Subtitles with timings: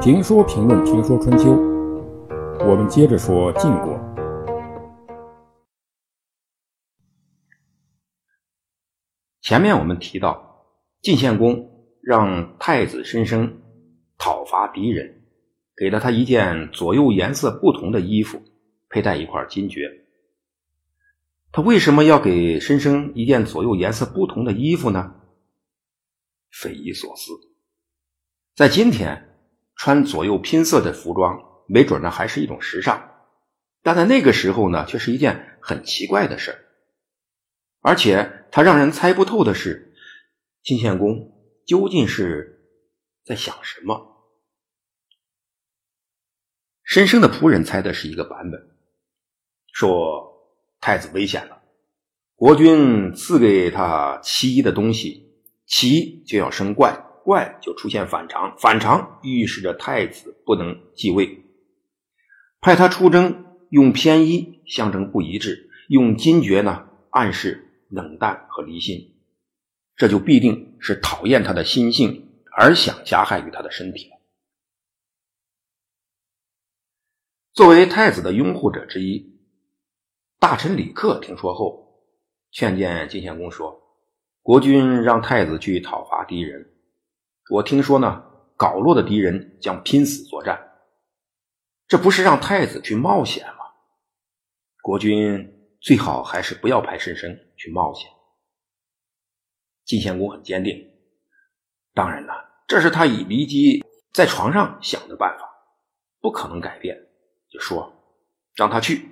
[0.00, 1.50] 评说评论评说春秋，
[2.60, 3.98] 我们接着说晋国。
[9.42, 10.64] 前面我们提到，
[11.02, 11.68] 晋献公
[12.00, 13.60] 让太子申生
[14.16, 15.22] 讨伐敌人，
[15.76, 18.40] 给了他一件左右颜色不同的衣服，
[18.88, 19.90] 佩戴一块金爵。
[21.50, 25.15] 他为什么要给申生一件左右颜色不同的衣服呢？
[26.66, 27.32] 匪夷所思。
[28.54, 29.22] 在今天。
[29.78, 31.38] 穿左右拼色的服装，
[31.68, 33.10] 没准呢还是一种时尚，
[33.82, 36.66] 但在那个时候呢，却是一件很奇怪的事
[37.82, 39.94] 而且他让人猜不透的是，
[40.62, 41.30] 晋献公
[41.66, 42.70] 究竟是
[43.22, 44.32] 在想什么？
[46.82, 48.58] 申生的仆人猜的是一个版本，
[49.74, 51.62] 说太子危险了，
[52.34, 55.25] 国君赐给他奇异的东西，
[55.66, 57.02] 奇就要生怪。
[57.26, 61.42] 怪就出现反常，反常预示着太子不能继位。
[62.60, 69.16] 派他出征，用偏衣象征不一致，用金爵呢暗示冷淡和离心，
[69.96, 74.08] 这就必定是讨厌他的心性而想加害于他的身体。
[77.54, 79.36] 作为太子的拥护者之一，
[80.38, 82.04] 大臣李克听说后，
[82.52, 83.82] 劝谏晋献公说
[84.46, 86.72] ：“国君让太子去讨伐敌人。”
[87.50, 88.22] 我听说呢，
[88.56, 90.56] 搞落的敌人将拼死作战，
[91.88, 93.64] 这不是让太子去冒险吗？
[94.82, 98.08] 国君最好还是不要派申生去冒险。
[99.84, 100.92] 晋献公很坚定，
[101.92, 105.50] 当然了，这是他以骊姬在床上想的办法，
[106.20, 106.96] 不可能改变，
[107.50, 107.92] 就说
[108.54, 109.08] 让他去。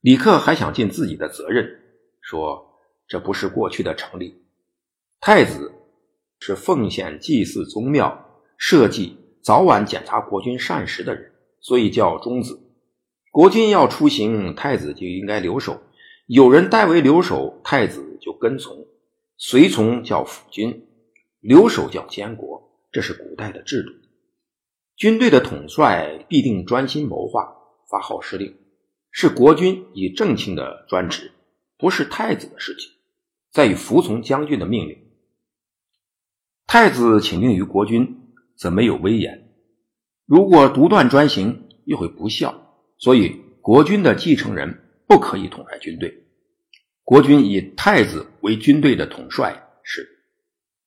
[0.00, 1.80] 李克还想尽自己的责任，
[2.20, 2.67] 说
[3.08, 4.40] 这不是过去的成立，
[5.18, 5.72] 太子。
[6.40, 8.16] 是奉献祭祀宗庙、
[8.56, 12.60] 社稷、早晚检查国君膳食的人，所以叫中子。
[13.32, 15.82] 国君要出行，太子就应该留守。
[16.26, 18.86] 有人代为留守，太子就跟从。
[19.36, 20.86] 随从叫辅军，
[21.40, 22.70] 留守叫监国。
[22.92, 23.90] 这是古代的制度。
[24.96, 27.52] 军队的统帅必定专心谋划，
[27.90, 28.56] 发号施令，
[29.10, 31.32] 是国君以正卿的专职，
[31.76, 32.92] 不是太子的事情，
[33.50, 34.98] 在于服从将军的命令。
[36.66, 38.20] 太子请命于国君，
[38.56, 39.38] 则没有威严；
[40.26, 42.84] 如果独断专行，又会不孝。
[42.98, 46.24] 所以，国君的继承人不可以统帅军队。
[47.04, 50.06] 国君以太子为军队的统帅，是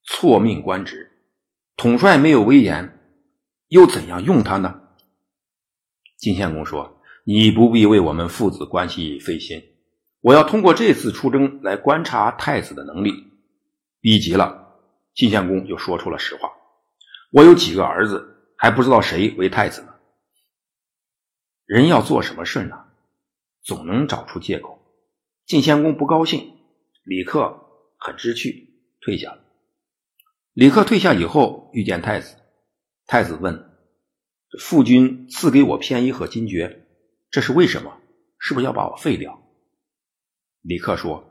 [0.04, 1.10] 错命官职。
[1.78, 3.00] 统帅没有威严，
[3.70, 4.82] 又怎样用他呢？
[6.18, 9.60] 晋献公说：“你不必为我们父子关系费心，
[10.22, 13.32] 我要通过这次出征来观察太子的能力。”
[14.00, 14.60] 逼急了。
[15.14, 16.50] 晋献公就说出了实话
[17.32, 19.94] ：“我有几个儿子，还不知道谁为太子呢。”
[21.68, 22.86] 人要做什么事呢，
[23.62, 24.80] 总能找出借口。
[25.46, 26.54] 晋献公不高兴，
[27.04, 27.66] 李克
[27.98, 29.44] 很知趣，退下了。
[30.54, 32.38] 李克退下以后，遇见太子，
[33.06, 33.70] 太子问
[34.60, 36.86] ：“父君赐给我偏衣和金爵，
[37.30, 37.98] 这是为什么？
[38.40, 39.44] 是不是要把我废掉？”
[40.62, 41.28] 李克说。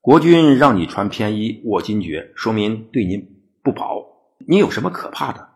[0.00, 3.24] 国君让你穿偏衣、握金爵，说明对您
[3.62, 4.34] 不薄。
[4.48, 5.48] 你有什么可怕的？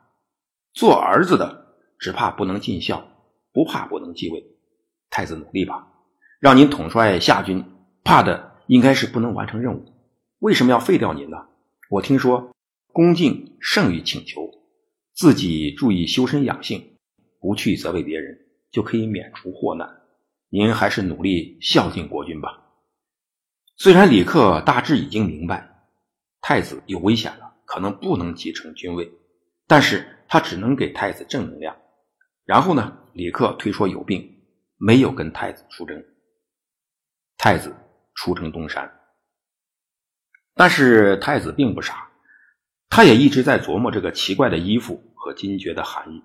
[0.72, 3.09] 做儿子的只怕不能尽孝，
[3.53, 4.44] 不怕不能继位。
[5.10, 5.88] 太子努力吧，
[6.38, 7.64] 让您统帅夏军，
[8.04, 9.84] 怕的应该是不能完成任务。
[10.38, 11.38] 为什么要废掉您呢？
[11.91, 12.54] 我听说
[12.93, 14.48] 恭敬胜于请求，
[15.12, 16.97] 自己注意修身养性，
[17.41, 18.38] 不去责备别人，
[18.70, 19.88] 就可以免除祸难。
[20.50, 22.62] 您还是努力孝敬国君吧。
[23.78, 25.84] 虽然李克大致已经明白
[26.41, 29.12] 太子有危险了，可能不能继承君位，
[29.66, 31.76] 但是他只能给太子正能量。
[32.47, 34.41] 然后呢，李克推说有病，
[34.78, 36.03] 没有跟太子出征。
[37.37, 37.76] 太子
[38.14, 38.91] 出征东山，
[40.54, 42.08] 但是太子并不傻，
[42.88, 46.23] 他也一直在琢磨这个奇怪的衣服和金爵的含义，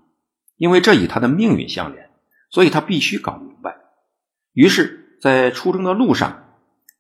[0.56, 2.10] 因为这与他的命运相连，
[2.50, 3.76] 所以他必须搞明白。
[4.54, 6.41] 于是，在出征的路上。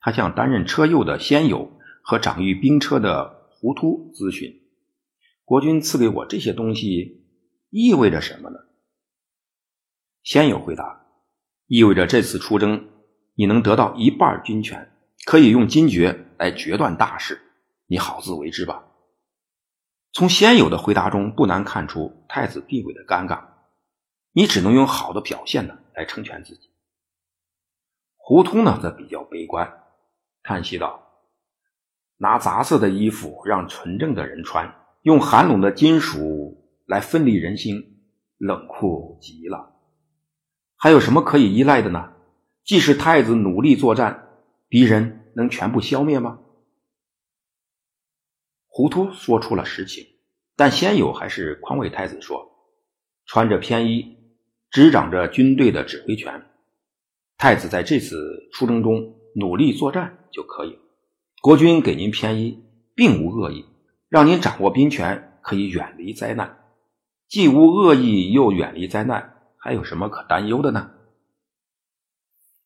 [0.01, 1.71] 他向担任车右的先友
[2.01, 4.61] 和掌御兵车的胡突咨询
[5.45, 7.23] ：“国君赐给我这些东西，
[7.69, 8.57] 意味着什么呢？”
[10.23, 11.05] 先友回答
[11.67, 12.89] ：“意味着这次出征，
[13.35, 14.91] 你能得到一半军权，
[15.25, 17.39] 可以用金爵来决断大事。
[17.85, 18.87] 你好自为之吧。”
[20.13, 23.45] 从先友的回答中，不难看出太子地位的尴尬。
[24.33, 26.71] 你只能用好的表现呢来成全自己。
[28.17, 29.80] 胡突呢，则比较悲观。
[30.51, 31.07] 叹息道
[32.19, 38.03] ：“拿杂色的衣服让纯正的人穿，用寒冷的金属来分离人心，
[38.37, 39.77] 冷酷极了。
[40.75, 42.11] 还有什么可以依赖的呢？
[42.65, 44.27] 即使太子努力作战，
[44.67, 46.41] 敌人能全部消灭吗？
[48.67, 50.05] 糊涂说出了实情，
[50.57, 52.45] 但先友还是宽慰太子说
[53.25, 54.17] ：“穿着偏衣，
[54.69, 56.45] 执掌着军队的指挥权。
[57.37, 60.79] 太子在这次出征中努力作战就可以。
[61.41, 62.63] 国君给您偏衣，
[62.95, 63.65] 并无恶意，
[64.09, 66.57] 让您掌握兵权，可以远离灾难。
[67.27, 70.91] 既无恶意，又远离灾难。”还有什么可担忧的呢？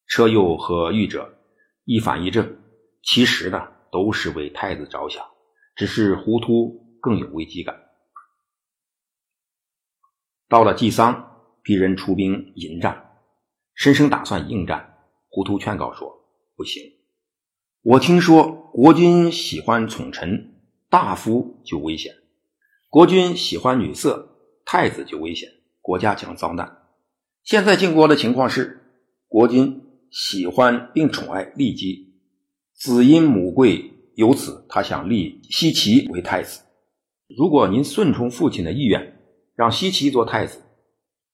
[0.08, 1.38] 车右和御者
[1.84, 2.58] 一反一正，
[3.04, 5.26] 其实呢都是为太子着想，
[5.76, 7.78] 只是糊涂更有危机感。
[10.48, 13.20] 到了祭丧，敌人出兵迎战，
[13.74, 14.98] 申生打算应战，
[15.28, 16.10] 糊涂劝告说
[16.56, 16.82] ：“不行，
[17.88, 20.56] 我听说国君喜欢宠臣，
[20.90, 22.12] 大夫就危险；
[22.90, 25.48] 国君喜欢女色，太子就危险，
[25.82, 26.80] 国家将遭难。”
[27.46, 28.82] 现在晋国的情况是，
[29.28, 32.16] 国君喜欢并宠爱骊姬，
[32.74, 36.64] 子因母贵，由此他想立奚齐为太子。
[37.38, 39.20] 如果您顺从父亲的意愿，
[39.56, 40.60] 让奚齐做太子，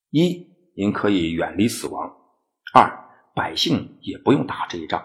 [0.10, 2.10] 一您可以远离死亡；
[2.74, 2.92] 二
[3.34, 5.02] 百姓也不用打这一仗，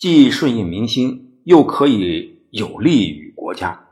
[0.00, 3.86] 既顺应民心，又可以有利于国家，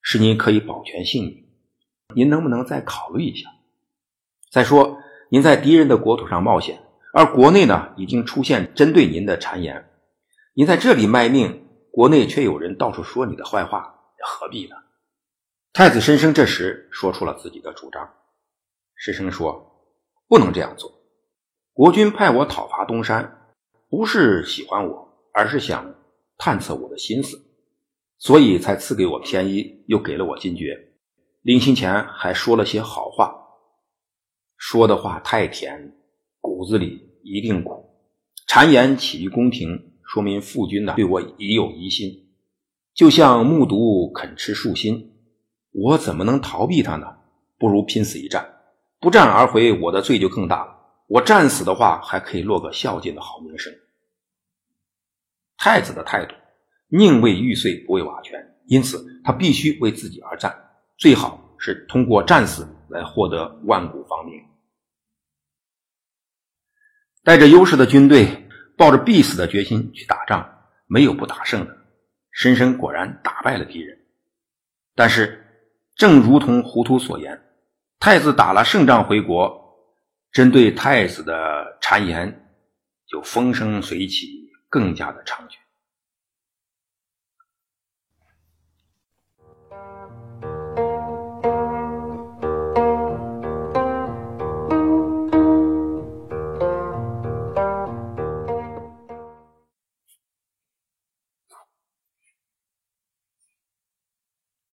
[0.00, 1.44] 使您可以保全性命。
[2.14, 3.50] 您能不能再考虑一下？
[4.52, 4.98] 再说。
[5.28, 6.80] 您在敌人的国土上冒险，
[7.12, 9.90] 而国内呢已经出现针对您的谗言。
[10.54, 13.94] 您在这里卖命，国内却有人到处说你的坏话，
[14.24, 14.76] 何必呢？
[15.72, 18.08] 太子申生这时说出了自己的主张。
[18.94, 19.84] 申生说
[20.28, 20.92] ：“不能这样做。
[21.72, 23.52] 国君派我讨伐东山，
[23.88, 25.94] 不是喜欢我，而是想
[26.36, 27.40] 探测我的心思，
[28.18, 30.76] 所以才赐给我偏衣，又给了我金爵。
[31.42, 33.36] 临行前还说了些好话。”
[34.56, 35.94] 说的话太甜，
[36.40, 37.88] 骨子里一定苦。
[38.46, 42.28] 谗言起于宫廷，说明父君呢对我已有疑心，
[42.94, 45.12] 就像木渎肯吃树心，
[45.72, 47.06] 我怎么能逃避他呢？
[47.58, 48.46] 不如拼死一战，
[49.00, 50.76] 不战而回，我的罪就更大了。
[51.06, 53.72] 我战死的话，还可以落个孝敬的好名声。
[55.60, 56.34] 太子的态度，
[56.88, 60.52] 宁为玉碎，不为瓦全，因此他必须为自己而战，
[60.96, 64.42] 最好是通过战死来获得万古芳名。
[67.22, 68.48] 带着优势的军队，
[68.78, 70.50] 抱着必死的决心去打仗，
[70.86, 71.76] 没有不打胜的。
[72.30, 73.98] 申生果然打败了敌人，
[74.94, 75.44] 但是，
[75.94, 77.38] 正如同糊涂所言，
[77.98, 79.52] 太子打了胜仗回国，
[80.32, 82.50] 针对太子的谗言
[83.06, 84.39] 就风生水起，
[84.70, 85.59] 更加的长久。